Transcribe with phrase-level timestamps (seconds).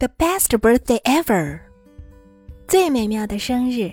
[0.00, 1.60] The best birthday ever，
[2.68, 3.92] 最美妙的生日。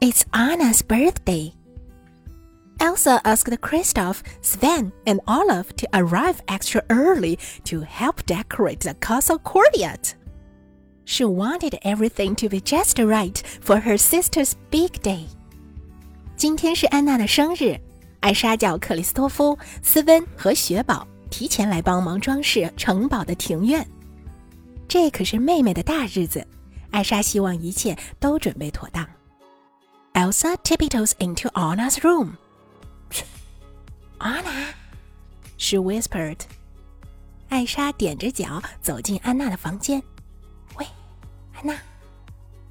[0.00, 1.52] It's Anna's birthday.
[2.78, 9.38] Elsa asked Kristoff, Sven, and Olaf to arrive extra early to help decorate the castle
[9.38, 10.14] courtyard.
[11.04, 15.26] She wanted everything to be just right for her sister's big day.
[16.36, 17.78] 今天是安娜的生日，
[18.18, 23.86] 艾莎叫克里斯托夫、斯温和雪宝提前来帮忙装饰城堡的庭院。
[24.88, 26.46] 这可是妹妹的大日子，
[26.90, 29.06] 艾莎希望一切都准备妥当。
[30.12, 32.36] Elsa tiptoes into Anna's room.
[34.18, 34.74] Anna,
[35.56, 36.38] she whispered.
[37.48, 40.02] 艾莎踮着脚走进安娜的房间。
[40.76, 40.86] 喂，
[41.54, 41.76] 安娜，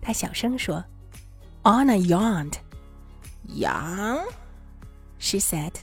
[0.02, 0.84] 她小声说。
[1.64, 2.54] Anna yawned.
[3.48, 4.26] Yawn?
[5.20, 5.74] She said,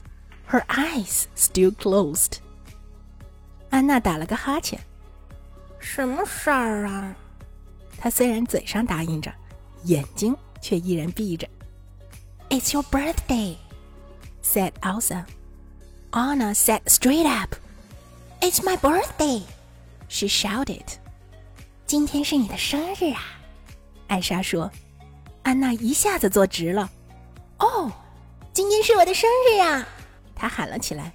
[0.47, 2.37] her eyes still closed.
[3.69, 4.79] 安娜打了个哈欠。
[5.86, 7.14] 什么事儿啊？
[7.96, 9.32] 他虽然嘴上答应着，
[9.84, 11.48] 眼睛却依然闭着。
[12.50, 13.56] It's your birthday,
[14.42, 15.24] said Elsa.
[16.10, 17.54] Anna sat straight up.
[18.40, 19.42] It's my birthday,
[20.08, 20.84] she shouted.
[21.86, 23.22] 今天是你的生日啊！
[24.08, 24.70] 艾莎说。
[25.44, 26.90] 安娜一下子坐直了。
[27.60, 27.92] 哦，
[28.52, 29.86] 今天是我的生日啊！
[30.34, 31.12] 她喊了起来。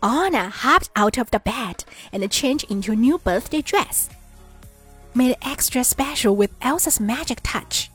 [0.00, 4.06] Anna hopped out of the bed and changed into a new birthday dress,
[5.14, 7.86] made extra special with Elsa's magic touch.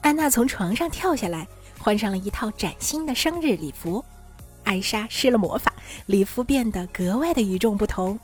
[0.00, 1.46] 安娜从床上跳下来，
[1.78, 4.04] 换上了一套崭新的生日礼服。
[4.64, 5.72] 艾莎施了魔法，
[6.06, 8.18] 礼服变得格外的与众不同。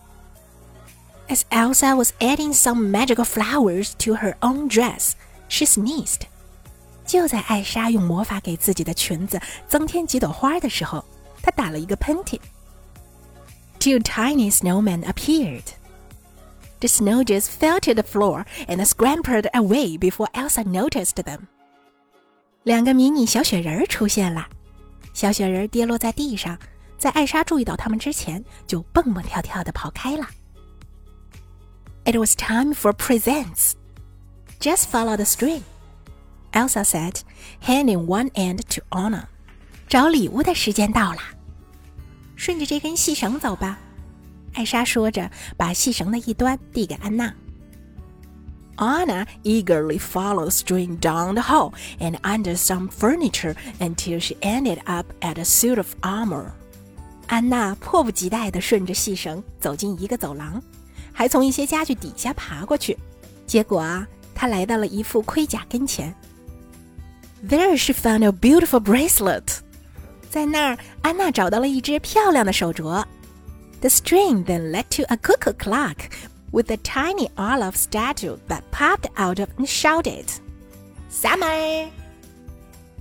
[1.28, 5.12] As Elsa was adding some magical flowers to her own dress,
[5.48, 6.22] she sneezed.
[7.06, 11.04] 就在艾莎用魔法给自己的裙子增添几朵花的时候，
[11.42, 12.40] 她打了一个喷嚏。
[13.79, 15.73] two tiny snowmen appeared.
[16.81, 21.47] The snowgies fell to the floor and scrambled away before Elsa noticed them.
[22.63, 24.47] 两个迷你小雪人出现了，
[25.13, 26.57] 小雪人跌落在地上，
[26.97, 30.27] 在艾莎注意到他们之前，就蹦蹦跳跳的跑开了。
[32.05, 33.73] It was time for presents.
[34.59, 35.63] Just follow the string,
[36.51, 37.21] Elsa said,
[37.61, 39.25] handing one end to Anna.
[39.87, 41.19] 找礼物的时间到了。
[42.38, 43.78] 顺着这根细绳走吧。
[44.54, 47.34] 艾莎说着，把细绳的一端递给安娜。
[48.76, 55.06] Anna eagerly followed the string down the hall and under some furniture until she ended up
[55.20, 56.52] at a suit of armor.
[57.28, 60.60] 安娜迫不及待地顺着细绳走进一个走廊，
[61.12, 62.98] 还从一些家具底下爬过去。
[63.46, 66.14] 结果啊，她来到了一副盔甲跟前。
[67.48, 69.58] There she found a beautiful bracelet.
[70.29, 73.03] 在那儿，安娜找到了一只漂亮的手镯。
[73.81, 76.11] The string then led to a cuckoo clock
[76.51, 80.25] with a tiny Olaf statue that popped out of and shouted,
[81.11, 81.87] "Summer!"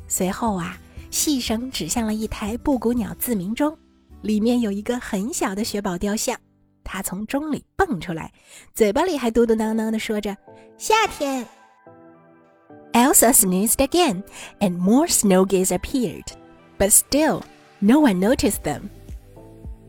[0.06, 0.78] 随后啊，
[1.10, 3.76] 细绳指向了一台布谷鸟自鸣钟，
[4.22, 6.38] 里面有一个很小的雪宝雕像，
[6.84, 8.32] 它从钟里蹦出来，
[8.72, 10.36] 嘴巴里还嘟嘟囔囔地说着
[10.78, 11.44] ：“夏天。”
[12.94, 14.22] Elsa sneezed again,
[14.60, 16.24] and more snowgies appeared
[16.77, 17.41] but still
[17.79, 18.81] no one noticed them.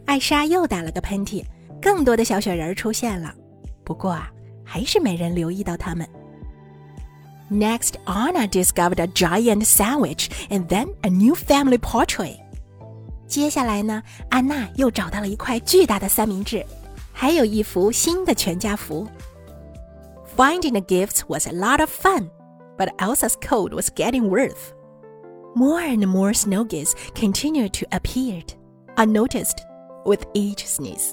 [0.06, 1.44] 艾莎又打了个喷嚏，
[1.80, 3.34] 更多的小雪人出现了。
[3.84, 4.30] 不过啊，
[4.64, 6.06] 还是没人留意到他们。
[7.50, 12.38] Next, Anna discovered a giant sandwich and then a new family portrait.
[13.26, 16.64] 接下来呢，安娜又找到了一块巨大的三明治，
[17.12, 19.06] 还有一幅新的全家福。
[20.36, 22.28] Finding the gifts was a lot of fun,
[22.76, 24.72] but Elsa's cold was getting worse.
[25.54, 28.42] More and more snow geese continued to appear,
[28.96, 29.58] unnoticed,
[30.04, 31.12] with each sneeze.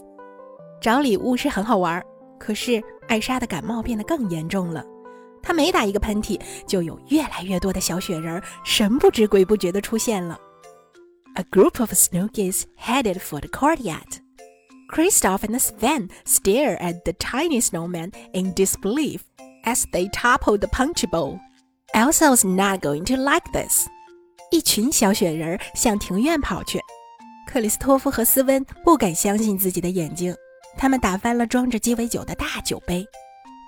[0.81, 2.03] 找礼物是很好玩，
[2.39, 4.83] 可是艾莎的感冒变得更严重了。
[5.43, 10.39] 她每打一个喷嚏，就有越来越多的小雪人神不知鬼不觉地出现了。
[11.35, 14.19] A group of snow geese headed for the courtyard.
[14.91, 19.21] Kristoff and Sven stared at the tiny snowman in disbelief
[19.63, 21.39] as they toppled the punch bowl.
[21.93, 23.87] Elsa was not going to like this.
[24.50, 26.80] 一群小雪人向庭院跑去。
[27.46, 30.34] 克里斯托夫和斯温不敢相信自己的眼睛，
[30.76, 33.06] 他们打翻了装着鸡尾酒的大酒杯。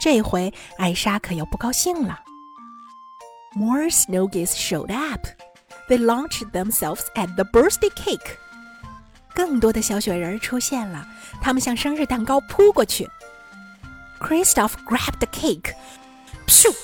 [0.00, 2.20] 这回艾莎可要不高兴了。
[3.54, 5.26] More snow geese showed up.
[5.88, 8.36] They launched themselves at the birthday cake.
[9.34, 11.06] 更多的小雪人出现了，
[11.40, 13.08] 他们向生日蛋糕扑过去。
[14.20, 15.72] Kristoff grabbed the cake.
[16.46, 16.74] Phew!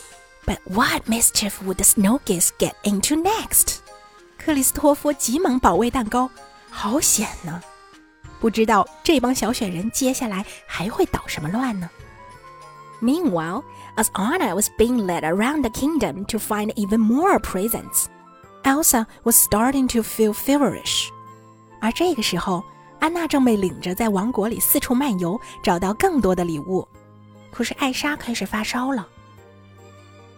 [0.46, 3.79] But what mischief would the snow geese get into next?
[4.44, 6.30] 克里斯托夫急忙保卫蛋糕，
[6.70, 7.62] 好险呢！
[8.40, 11.90] 不知道这帮小雪人接下来还会捣什么乱呢
[13.02, 13.64] Meanwhile,
[13.96, 18.06] as Anna was being led around the kingdom to find even more presents,
[18.64, 21.10] Elsa was starting to feel feverish.
[21.81, 22.64] 而这个时候，
[23.00, 26.88] 安娜正被领着在王国里四处漫游，找到更多的礼物。
[27.52, 29.08] 可是艾莎开始发烧了。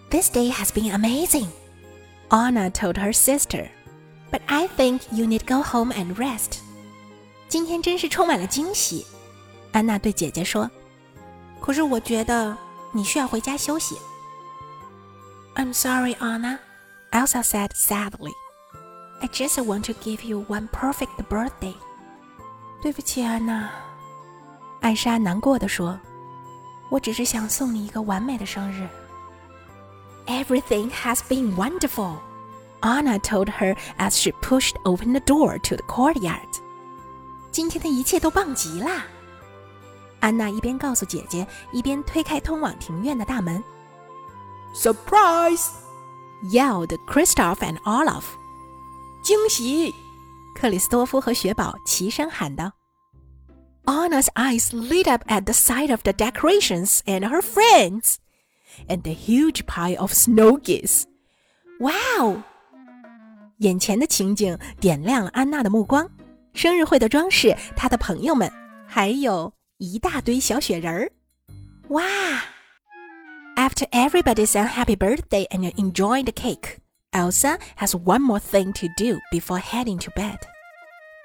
[0.09, 1.47] This day has been amazing,
[2.29, 3.69] Anna told her sister.
[4.31, 6.59] But I think you need go home and rest.
[7.49, 9.05] 今天真是充满了惊喜，
[9.73, 10.69] 安娜对姐姐说。
[11.59, 12.57] 可是我觉得
[12.93, 13.95] 你需要回家休息。
[15.55, 16.59] I'm sorry, Anna,
[17.11, 18.31] Elsa said sadly.
[19.19, 21.75] I just want to give you one perfect birthday.
[22.81, 23.69] 对不起，安娜，
[24.79, 28.87] 艾莎难过的说：“我只是想送你一个完美的生日。”
[30.25, 32.15] Everything has been wonderful,
[32.80, 36.48] Anna told her as she pushed open the door to the courtyard.
[37.50, 39.06] 今天的一切都棒极啦！
[40.20, 43.62] 安娜一边告诉姐姐，一边推开通往庭院的大门。
[44.74, 45.68] Surprise!
[46.52, 48.24] yelled Kristoff and Olaf.
[49.22, 49.94] 惊喜！
[50.54, 52.72] 克里斯多夫和雪宝齐声喊道。
[53.84, 58.16] Anna's eyes lit up at the sight of the decorations and her friends,
[58.88, 61.04] and the huge pile of snowgies.
[61.78, 62.42] Wow!
[63.57, 66.09] 眼前的情景点亮了安娜的目光。
[66.53, 68.51] 生日会的装饰，她的朋友们，
[68.85, 71.11] 还有一大堆小雪人儿。
[71.89, 72.03] 哇！
[73.55, 76.77] After everybody sang happy birthday and enjoyed the cake,
[77.11, 80.39] Elsa has one more thing to do before heading to bed.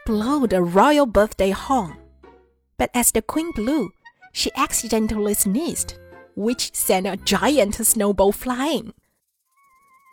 [0.04, 1.94] Blow the royal birthday horn.
[2.76, 3.90] But as the queen blew,
[4.32, 5.94] she accidentally sneezed,
[6.36, 8.92] which sent a giant snowball flying.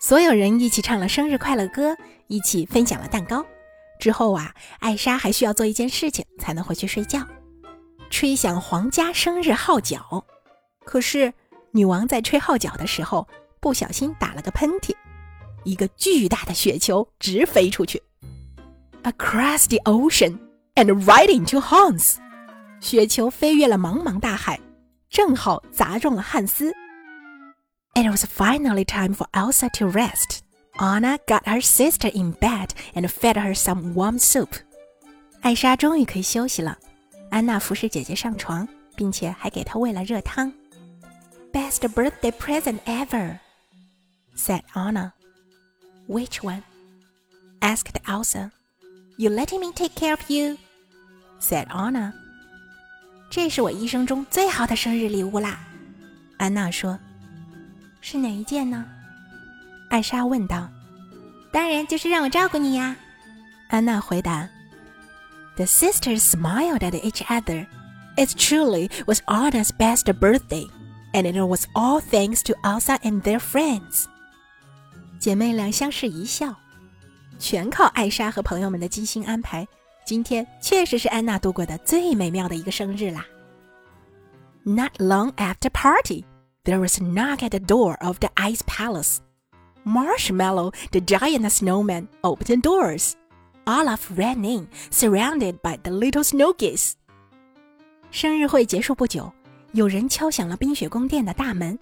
[0.00, 1.96] 所有人一起唱了生日快乐歌，
[2.28, 3.44] 一起分享了蛋糕。
[3.98, 7.26] 之后啊，艾莎还需要做一件事情才能回去睡觉。
[8.08, 10.24] 吹响皇家生日号角，
[10.84, 11.34] 可是
[11.72, 13.26] 女王在吹号角的时候
[13.60, 14.94] 不小心打了个喷嚏，
[15.64, 18.00] 一个巨大的雪球直飞出去
[19.02, 20.38] ，across the ocean
[20.76, 22.18] and right into Hans。
[22.80, 24.60] 雪球飞越了茫茫大海，
[25.10, 26.72] 正好砸中了汉斯。
[27.97, 30.41] It was finally time for Elsa to rest.
[30.79, 34.50] Anna got her sister in bed and fed her some warm soup.
[35.41, 36.77] 艾莎终于可以休息了。
[37.29, 40.51] 安娜服侍姐姐上床，并且还给她喂了热汤。
[41.51, 43.38] Best birthday present ever,
[44.35, 45.11] said Anna.
[46.07, 46.63] Which one?
[47.59, 48.51] asked Elsa.
[49.17, 50.57] You letting me take care of you?
[51.39, 52.13] said Anna.
[53.29, 55.59] 这是我一生中最好的生日礼物啦，
[56.38, 56.97] 安娜说。
[58.00, 58.84] 是哪一件呢？
[59.90, 60.68] 艾莎问道。
[61.50, 62.94] 当然就是让我照顾你呀，
[63.68, 64.48] 安娜回答。
[65.56, 67.66] The sisters smiled at each other.
[68.16, 70.68] It truly was Anna's best birthday,
[71.12, 74.04] and it was all thanks to Elsa and their friends.
[75.18, 76.54] 姐妹俩相视一笑，
[77.38, 79.66] 全靠艾莎和朋友们的精心安排。
[80.04, 83.24] 今天确实是安娜度过的最美妙的一个生日啦。
[84.64, 86.24] Not long after party,
[86.67, 89.19] there was a knock at the door of the ice palace.
[89.83, 93.15] Marshmallow, the giant snowman, opened doors.
[93.65, 96.94] Olaf ran in, surrounded by the little snow geese.
[98.11, 99.31] 生日会结束不久，
[99.71, 101.77] 有人敲响了冰雪宫殿的大门。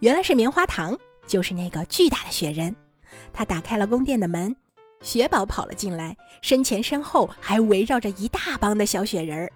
[0.00, 0.96] 原来是棉花糖，
[1.26, 2.74] 就是那个巨大的雪人。
[3.32, 4.54] 他打开了宫殿的门，
[5.00, 9.52] 雪宝跑了进来，身前身后还围绕着一大帮的小雪人儿。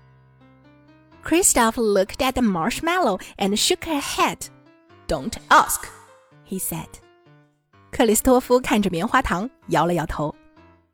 [1.23, 4.38] Kristoff looked at the marshmallow and shook her head.
[5.07, 5.85] "Don't ask,"
[6.47, 6.88] he said.
[7.91, 10.33] 克里斯托夫看着棉花糖，摇了摇头。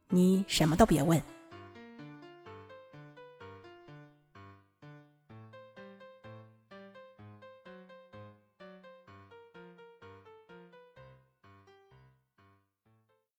[0.10, 1.22] 你什么都别问。